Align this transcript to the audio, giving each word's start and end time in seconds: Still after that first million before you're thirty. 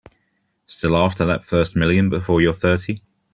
Still 0.65 0.97
after 0.97 1.27
that 1.27 1.43
first 1.43 1.75
million 1.75 2.09
before 2.09 2.41
you're 2.41 2.53
thirty. 2.55 3.03